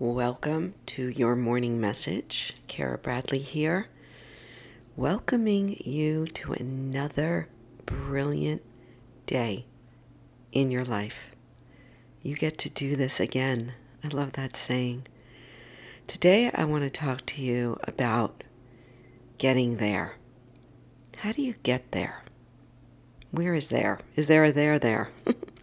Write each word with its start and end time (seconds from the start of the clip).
Welcome 0.00 0.74
to 0.86 1.08
your 1.08 1.36
morning 1.36 1.80
message. 1.80 2.52
Kara 2.66 2.98
Bradley 2.98 3.38
here, 3.38 3.86
welcoming 4.96 5.76
you 5.84 6.26
to 6.26 6.50
another 6.52 7.46
brilliant 7.86 8.62
day 9.26 9.66
in 10.50 10.72
your 10.72 10.84
life. 10.84 11.36
You 12.22 12.34
get 12.34 12.58
to 12.58 12.68
do 12.68 12.96
this 12.96 13.20
again. 13.20 13.74
I 14.02 14.08
love 14.08 14.32
that 14.32 14.56
saying. 14.56 15.06
Today, 16.08 16.50
I 16.52 16.64
want 16.64 16.82
to 16.82 16.90
talk 16.90 17.24
to 17.26 17.40
you 17.40 17.78
about 17.84 18.42
getting 19.38 19.76
there. 19.76 20.16
How 21.18 21.30
do 21.30 21.40
you 21.40 21.54
get 21.62 21.92
there? 21.92 22.24
Where 23.30 23.54
is 23.54 23.68
there? 23.68 24.00
Is 24.16 24.26
there 24.26 24.42
a 24.42 24.50
there 24.50 24.76
there? 24.76 25.10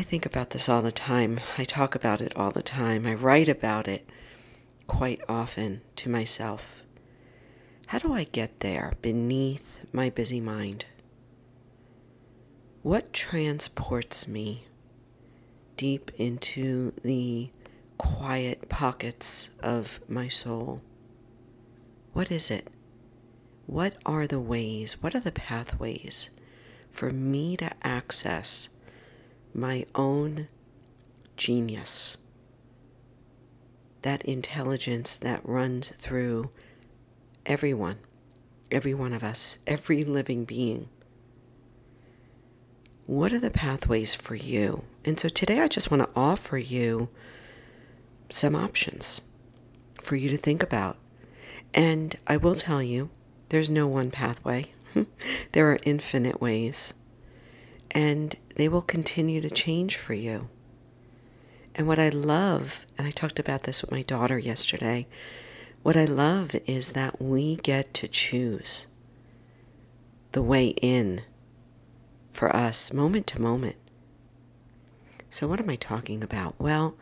I 0.00 0.02
think 0.02 0.24
about 0.24 0.48
this 0.48 0.66
all 0.66 0.80
the 0.80 0.90
time. 0.90 1.40
I 1.58 1.64
talk 1.64 1.94
about 1.94 2.22
it 2.22 2.34
all 2.34 2.50
the 2.50 2.62
time. 2.62 3.06
I 3.06 3.12
write 3.12 3.50
about 3.50 3.86
it 3.86 4.08
quite 4.86 5.20
often 5.28 5.82
to 5.96 6.08
myself. 6.08 6.84
How 7.88 7.98
do 7.98 8.14
I 8.14 8.24
get 8.24 8.60
there 8.60 8.94
beneath 9.02 9.84
my 9.92 10.08
busy 10.08 10.40
mind? 10.40 10.86
What 12.82 13.12
transports 13.12 14.26
me 14.26 14.64
deep 15.76 16.12
into 16.16 16.92
the 17.02 17.50
quiet 17.98 18.70
pockets 18.70 19.50
of 19.62 20.00
my 20.08 20.28
soul? 20.28 20.80
What 22.14 22.30
is 22.30 22.50
it? 22.50 22.68
What 23.66 23.98
are 24.06 24.26
the 24.26 24.40
ways? 24.40 25.02
What 25.02 25.14
are 25.14 25.20
the 25.20 25.30
pathways 25.30 26.30
for 26.88 27.10
me 27.10 27.58
to 27.58 27.70
access? 27.86 28.70
My 29.54 29.86
own 29.94 30.48
genius, 31.36 32.16
that 34.02 34.22
intelligence 34.22 35.16
that 35.16 35.46
runs 35.46 35.90
through 35.98 36.50
everyone, 37.46 37.98
every 38.70 38.94
one 38.94 39.12
of 39.12 39.22
us, 39.22 39.58
every 39.66 40.04
living 40.04 40.44
being. 40.44 40.88
What 43.06 43.32
are 43.32 43.40
the 43.40 43.50
pathways 43.50 44.14
for 44.14 44.34
you? 44.34 44.84
And 45.04 45.18
so 45.18 45.28
today 45.28 45.60
I 45.60 45.68
just 45.68 45.90
want 45.90 46.02
to 46.02 46.10
offer 46.14 46.58
you 46.58 47.08
some 48.28 48.54
options 48.54 49.20
for 50.00 50.16
you 50.16 50.28
to 50.28 50.36
think 50.36 50.62
about. 50.62 50.96
And 51.74 52.16
I 52.26 52.36
will 52.36 52.54
tell 52.54 52.82
you, 52.82 53.10
there's 53.48 53.70
no 53.70 53.86
one 53.86 54.10
pathway. 54.10 54.66
there 55.52 55.70
are 55.70 55.78
infinite 55.84 56.40
ways 56.40 56.94
and 57.90 58.36
they 58.56 58.68
will 58.68 58.82
continue 58.82 59.40
to 59.40 59.50
change 59.50 59.96
for 59.96 60.14
you. 60.14 60.48
And 61.74 61.86
what 61.86 61.98
I 61.98 62.08
love, 62.08 62.86
and 62.98 63.06
I 63.06 63.10
talked 63.10 63.38
about 63.38 63.62
this 63.62 63.82
with 63.82 63.90
my 63.90 64.02
daughter 64.02 64.38
yesterday, 64.38 65.06
what 65.82 65.96
I 65.96 66.04
love 66.04 66.54
is 66.66 66.92
that 66.92 67.22
we 67.22 67.56
get 67.56 67.94
to 67.94 68.08
choose 68.08 68.86
the 70.32 70.42
way 70.42 70.68
in 70.82 71.22
for 72.32 72.54
us, 72.54 72.92
moment 72.92 73.26
to 73.28 73.40
moment. 73.40 73.76
So, 75.30 75.46
what 75.46 75.60
am 75.60 75.70
I 75.70 75.76
talking 75.76 76.22
about? 76.22 76.54
Well, 76.58 76.96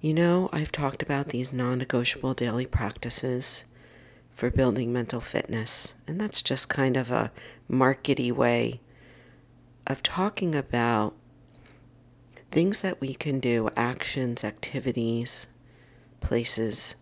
you 0.00 0.14
know, 0.14 0.48
I've 0.52 0.72
talked 0.72 1.02
about 1.02 1.28
these 1.28 1.52
non 1.52 1.78
negotiable 1.78 2.34
daily 2.34 2.66
practices 2.66 3.64
for 4.34 4.50
building 4.50 4.92
mental 4.92 5.20
fitness, 5.20 5.94
and 6.06 6.20
that's 6.20 6.42
just 6.42 6.68
kind 6.68 6.96
of 6.96 7.10
a 7.10 7.32
markety 7.70 8.30
way 8.30 8.80
of 9.86 10.02
talking 10.02 10.54
about 10.54 11.14
things 12.50 12.82
that 12.82 13.00
we 13.00 13.14
can 13.14 13.40
do, 13.40 13.68
actions, 13.76 14.42
activities, 14.42 15.46
places 16.20 16.94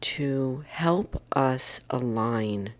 to 0.00 0.64
help 0.68 1.22
us 1.32 1.80
align, 1.88 2.74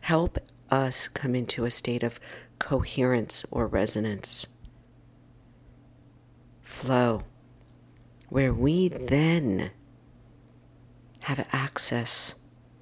help 0.00 0.38
us 0.70 1.08
come 1.08 1.34
into 1.34 1.64
a 1.64 1.70
state 1.70 2.02
of 2.02 2.18
coherence 2.58 3.44
or 3.50 3.66
resonance, 3.66 4.46
flow, 6.62 7.22
where 8.28 8.52
we 8.52 8.88
then 8.88 9.70
have 11.20 11.46
access 11.52 12.34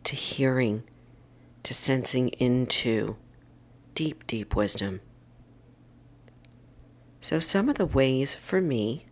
to 0.04 0.16
hearing, 0.16 0.82
to 1.62 1.75
sensing 1.75 2.28
into 2.31 3.16
deep, 3.94 4.26
deep 4.26 4.56
wisdom. 4.56 5.00
So, 7.22 7.38
some 7.38 7.69
of 7.69 7.77
the 7.77 7.87
ways 7.87 8.34
for 8.34 8.60
me 8.60 9.06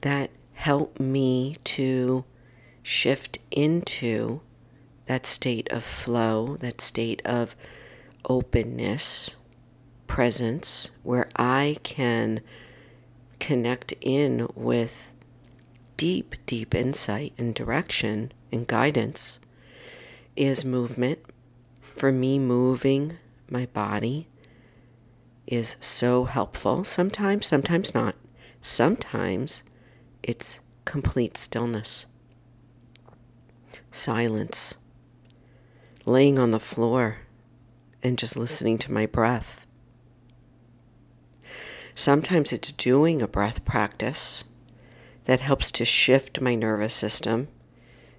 that 0.00 0.30
help 0.54 0.98
me 0.98 1.58
to 1.64 2.24
shift 2.82 3.38
into 3.50 4.40
that 5.04 5.26
state 5.26 5.70
of 5.70 5.84
flow, 5.84 6.56
that 6.60 6.80
state 6.80 7.20
of 7.26 7.54
openness, 8.24 9.36
presence, 10.06 10.90
where 11.02 11.28
I 11.36 11.76
can 11.82 12.40
connect 13.40 13.92
in 14.00 14.48
with 14.54 15.12
deep, 15.98 16.34
deep 16.46 16.74
insight 16.74 17.34
and 17.36 17.54
direction 17.54 18.32
and 18.50 18.66
guidance 18.66 19.38
is 20.34 20.64
movement. 20.64 21.18
For 21.94 22.10
me, 22.10 22.38
moving 22.38 23.18
my 23.50 23.66
body 23.66 24.28
is 25.46 25.76
so 25.80 26.24
helpful. 26.24 26.84
Sometimes, 26.84 27.46
sometimes 27.46 27.94
not. 27.94 28.16
Sometimes 28.60 29.62
it's 30.22 30.60
complete 30.84 31.36
stillness, 31.36 32.06
silence, 33.90 34.74
laying 36.04 36.38
on 36.38 36.50
the 36.50 36.60
floor 36.60 37.18
and 38.02 38.18
just 38.18 38.36
listening 38.36 38.78
to 38.78 38.92
my 38.92 39.06
breath. 39.06 39.66
Sometimes 41.94 42.52
it's 42.52 42.72
doing 42.72 43.22
a 43.22 43.28
breath 43.28 43.64
practice 43.64 44.44
that 45.24 45.40
helps 45.40 45.72
to 45.72 45.84
shift 45.84 46.40
my 46.40 46.54
nervous 46.54 46.94
system 46.94 47.48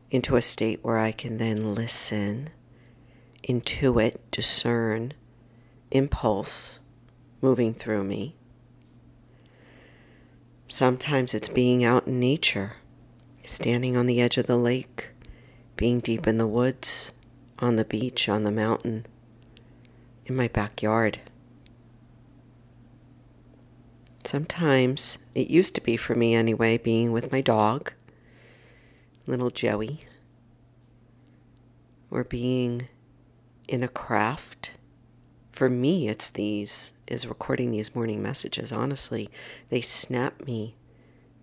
into 0.09 0.35
a 0.35 0.41
state 0.41 0.79
where 0.81 0.97
I 0.97 1.11
can 1.11 1.37
then 1.37 1.75
listen, 1.75 2.49
intuit, 3.47 4.15
discern, 4.31 5.13
impulse, 5.91 6.79
moving 7.41 7.73
through 7.73 8.03
me. 8.03 8.35
Sometimes 10.67 11.33
it's 11.33 11.49
being 11.49 11.83
out 11.83 12.07
in 12.07 12.19
nature, 12.19 12.73
standing 13.45 13.95
on 13.95 14.05
the 14.05 14.21
edge 14.21 14.37
of 14.37 14.47
the 14.47 14.57
lake, 14.57 15.09
being 15.75 15.99
deep 15.99 16.27
in 16.27 16.37
the 16.37 16.47
woods, 16.47 17.11
on 17.59 17.75
the 17.75 17.85
beach, 17.85 18.27
on 18.27 18.43
the 18.43 18.51
mountain, 18.51 19.05
in 20.25 20.35
my 20.35 20.47
backyard. 20.47 21.19
Sometimes, 24.25 25.19
it 25.33 25.49
used 25.49 25.73
to 25.75 25.81
be 25.81 25.95
for 25.95 26.13
me 26.13 26.35
anyway, 26.35 26.77
being 26.77 27.13
with 27.13 27.31
my 27.31 27.39
dog, 27.39 27.93
little 29.25 29.49
Joey, 29.49 30.01
or 32.11 32.25
being 32.25 32.89
in 33.69 33.83
a 33.83 33.87
craft. 33.87 34.73
For 35.53 35.69
me, 35.69 36.09
it's 36.09 36.29
these 36.29 36.91
is 37.07 37.27
recording 37.27 37.71
these 37.71 37.95
morning 37.95 38.21
messages, 38.21 38.71
honestly, 38.71 39.29
they 39.69 39.81
snap 39.81 40.45
me 40.45 40.75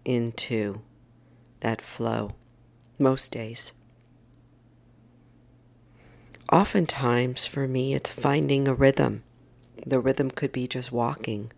into 0.04 0.82
that 1.60 1.80
flow 1.80 2.32
most 2.98 3.32
days. 3.32 3.72
Oftentimes, 6.53 7.47
for 7.47 7.66
me, 7.66 7.94
it's 7.94 8.10
finding 8.10 8.69
a 8.69 8.74
rhythm. 8.74 9.22
The 9.86 9.98
rhythm 9.98 10.30
could 10.30 10.53
be 10.53 10.69
just 10.69 10.92
walking, 10.92 11.50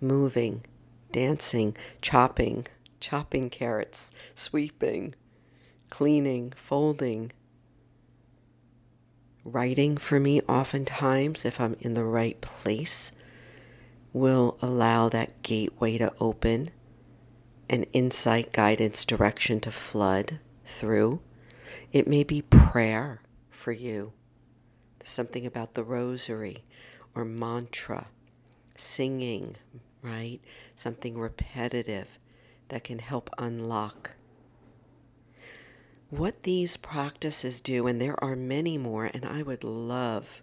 moving, 0.00 0.64
dancing, 1.12 1.76
chopping, 2.02 2.66
chopping 3.00 3.48
carrots, 3.48 4.10
sweeping, 4.34 5.14
cleaning, 5.88 6.52
folding. 6.56 7.32
Writing 9.44 9.96
for 9.96 10.20
me, 10.20 10.40
oftentimes, 10.42 11.44
if 11.44 11.60
I'm 11.60 11.76
in 11.80 11.94
the 11.94 12.04
right 12.04 12.38
place, 12.40 13.12
will 14.18 14.58
allow 14.60 15.08
that 15.08 15.42
gateway 15.42 15.98
to 15.98 16.12
open 16.20 16.70
and 17.70 17.86
insight, 17.92 18.52
guidance, 18.52 19.04
direction 19.04 19.60
to 19.60 19.70
flood 19.70 20.40
through. 20.64 21.20
It 21.92 22.08
may 22.08 22.24
be 22.24 22.42
prayer 22.42 23.20
for 23.50 23.72
you. 23.72 24.12
Something 25.04 25.46
about 25.46 25.74
the 25.74 25.84
rosary 25.84 26.64
or 27.14 27.24
mantra, 27.24 28.08
singing, 28.74 29.56
right? 30.02 30.40
Something 30.76 31.18
repetitive 31.18 32.18
that 32.68 32.84
can 32.84 32.98
help 32.98 33.30
unlock. 33.38 34.16
What 36.10 36.44
these 36.44 36.76
practices 36.76 37.60
do, 37.60 37.86
and 37.86 38.00
there 38.00 38.22
are 38.24 38.36
many 38.36 38.78
more, 38.78 39.10
and 39.12 39.24
I 39.24 39.42
would 39.42 39.64
love 39.64 40.42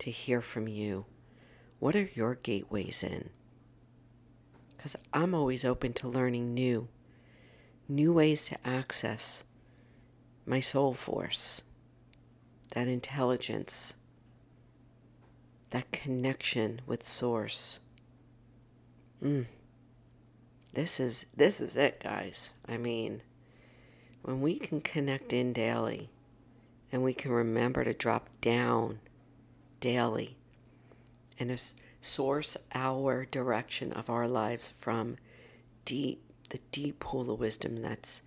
to 0.00 0.10
hear 0.10 0.40
from 0.42 0.68
you. 0.68 1.06
What 1.78 1.94
are 1.94 2.08
your 2.14 2.34
gateways 2.36 3.02
in? 3.02 3.30
Because 4.76 4.96
I'm 5.12 5.34
always 5.34 5.64
open 5.64 5.92
to 5.94 6.08
learning 6.08 6.54
new, 6.54 6.88
new 7.88 8.12
ways 8.12 8.46
to 8.46 8.66
access 8.66 9.44
my 10.46 10.60
soul 10.60 10.94
force, 10.94 11.62
that 12.74 12.88
intelligence, 12.88 13.94
that 15.70 15.92
connection 15.92 16.80
with 16.86 17.02
source. 17.02 17.80
Mm. 19.22 19.46
This 20.72 20.98
is 20.98 21.26
this 21.36 21.60
is 21.60 21.76
it, 21.76 22.00
guys. 22.02 22.50
I 22.66 22.76
mean, 22.76 23.22
when 24.22 24.40
we 24.40 24.58
can 24.58 24.80
connect 24.80 25.32
in 25.32 25.52
daily 25.52 26.10
and 26.90 27.02
we 27.02 27.14
can 27.14 27.30
remember 27.30 27.84
to 27.84 27.92
drop 27.92 28.28
down 28.40 29.00
daily 29.80 30.37
and 31.38 31.60
source 32.00 32.56
our 32.74 33.24
direction 33.26 33.92
of 33.92 34.08
our 34.10 34.28
lives 34.28 34.68
from 34.68 35.16
deep 35.84 36.22
the 36.50 36.60
deep 36.72 36.98
pool 37.00 37.30
of 37.30 37.38
wisdom 37.40 37.82
that's 37.82 38.22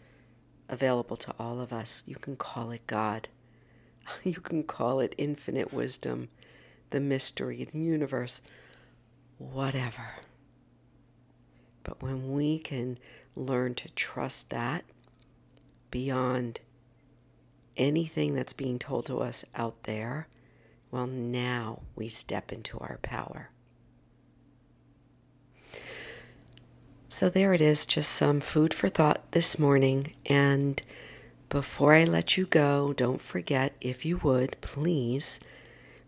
available 0.69 1.18
to 1.18 1.34
all 1.40 1.60
of 1.60 1.74
us. 1.74 2.04
You 2.06 2.16
can 2.16 2.36
call 2.36 2.72
it 2.72 2.86
God. 2.88 3.28
You 4.24 4.42
can 4.42 4.63
call 4.63 5.00
it 5.00 5.13
infinite 5.18 5.72
wisdom, 5.72 6.30
the 6.90 7.00
mystery, 7.00 7.63
the 7.63 7.80
universe, 7.80 8.42
whatever. 9.38 10.16
But 11.84 12.02
when 12.02 12.34
we 12.34 12.60
can 12.60 12.98
learn 13.36 13.75
to 13.75 13.90
trust 13.90 14.50
that 14.50 14.84
beyond 15.92 16.62
anything 17.78 18.34
that's 18.34 18.54
being 18.54 18.80
told 18.80 19.06
to 19.06 19.19
us 19.19 19.46
out 19.56 19.84
there, 19.84 20.28
well, 20.91 21.07
now 21.07 21.79
we 21.95 22.09
step 22.09 22.51
into 22.51 22.77
our 22.79 22.99
power. 23.01 23.49
So 27.07 27.29
there 27.29 27.53
it 27.53 27.61
is, 27.61 27.85
just 27.85 28.11
some 28.11 28.39
food 28.39 28.73
for 28.73 28.89
thought 28.89 29.31
this 29.31 29.59
morning. 29.59 30.13
And 30.25 30.81
before 31.49 31.93
I 31.93 32.03
let 32.03 32.38
you 32.38 32.45
go, 32.45 32.93
don't 32.93 33.21
forget, 33.21 33.75
if 33.81 34.05
you 34.05 34.17
would, 34.17 34.55
please 34.61 35.39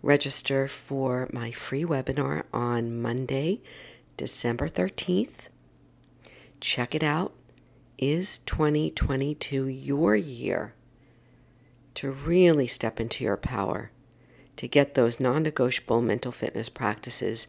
register 0.01 0.67
for 0.67 1.29
my 1.31 1.51
free 1.51 1.83
webinar 1.85 2.43
on 2.53 3.01
Monday, 3.01 3.61
December 4.17 4.67
13th. 4.67 5.49
Check 6.59 6.95
it 6.95 7.03
out. 7.03 7.33
Is 7.97 8.39
2022 8.39 9.67
your 9.67 10.15
year 10.15 10.73
to 11.93 12.11
really 12.11 12.67
step 12.67 12.99
into 12.99 13.23
your 13.23 13.37
power, 13.37 13.91
to 14.57 14.67
get 14.67 14.93
those 14.93 15.19
non 15.19 15.43
negotiable 15.43 16.01
mental 16.01 16.31
fitness 16.31 16.69
practices 16.69 17.47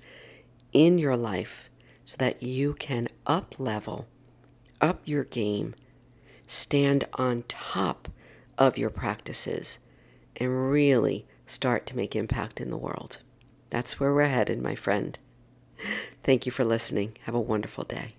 in 0.73 0.99
your 0.99 1.17
life? 1.17 1.71
so 2.05 2.17
that 2.19 2.43
you 2.43 2.75
can 2.75 3.09
up 3.27 3.59
level, 3.59 4.07
up 4.81 5.01
your 5.05 5.25
game, 5.25 5.75
stand 6.47 7.05
on 7.15 7.45
top 7.49 8.09
of 8.59 8.79
your 8.79 8.91
practices, 8.91 9.79
and 10.37 10.71
really 10.71 11.27
start 11.47 11.87
to 11.87 11.97
make 11.97 12.15
impact 12.15 12.61
in 12.61 12.71
the 12.71 12.77
world. 12.77 13.19
That's 13.71 13.99
where 13.99 14.15
we're 14.15 14.27
headed, 14.27 14.63
my 14.63 14.75
friend. 14.75 15.19
Thank 16.23 16.47
you 16.47 16.53
for 16.53 16.65
listening. 16.65 17.17
Have 17.23 17.35
a 17.35 17.41
wonderful 17.41 17.85
day. 17.85 18.15